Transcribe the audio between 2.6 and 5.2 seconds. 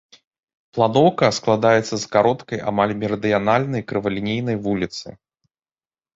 амаль мерыдыянальнай крывалінейнай вуліцы.